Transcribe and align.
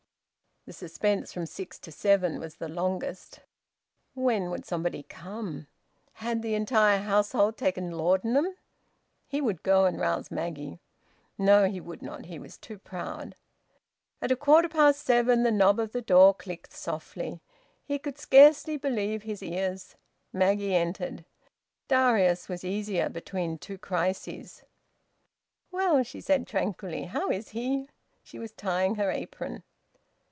The 0.67 0.73
suspense 0.73 1.33
from 1.33 1.47
six 1.47 1.79
to 1.79 1.91
seven 1.91 2.39
was 2.39 2.57
the 2.57 2.69
longest. 2.69 3.39
When 4.13 4.51
would 4.51 4.63
somebody 4.63 5.01
come? 5.01 5.65
Had 6.13 6.43
the 6.43 6.53
entire 6.53 6.99
household 6.99 7.57
taken 7.57 7.89
laudanum? 7.97 8.45
He 9.27 9.41
would 9.41 9.63
go 9.63 9.85
and 9.85 9.99
rouse 9.99 10.29
Maggie. 10.29 10.79
No, 11.35 11.67
he 11.67 11.81
would 11.81 12.03
not. 12.03 12.25
He 12.25 12.37
was 12.37 12.59
too 12.59 12.77
proud. 12.77 13.33
At 14.21 14.31
a 14.31 14.35
quarter 14.35 14.69
past 14.69 15.03
seven 15.03 15.41
the 15.41 15.49
knob 15.49 15.79
of 15.79 15.93
the 15.93 16.01
door 16.01 16.35
clicked 16.35 16.73
softly. 16.73 17.41
He 17.83 17.97
could 17.97 18.19
scarcely 18.19 18.77
believe 18.77 19.23
his 19.23 19.41
ears. 19.41 19.95
Maggie 20.31 20.75
entered. 20.75 21.25
Darius 21.87 22.47
was 22.47 22.63
easier 22.63 23.09
between 23.09 23.57
two 23.57 23.79
crises. 23.79 24.61
"Well," 25.71 26.03
said 26.05 26.41
she 26.47 26.51
tranquilly, 26.51 27.05
"how 27.05 27.31
is 27.31 27.49
he?" 27.49 27.89
She 28.21 28.37
was 28.37 28.51
tying 28.51 28.93
her 28.95 29.09
apron. 29.09 29.63